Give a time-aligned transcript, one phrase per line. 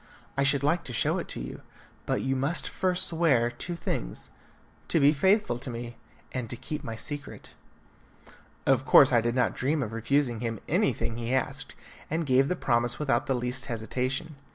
[0.35, 1.61] I should like to show it to you,
[2.07, 4.31] but you must first swear two things:
[4.87, 5.95] to be faithful to me,
[6.31, 7.51] and to keep my secret."
[8.65, 11.75] Of course I did not dream of refusing him anything he asked,
[12.09, 14.37] and gave the promise without the least hesitation.